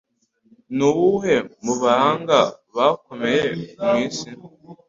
[0.75, 2.37] Ni umwe mu bahanga
[2.75, 3.43] bakomeye
[3.81, 4.29] ku isi.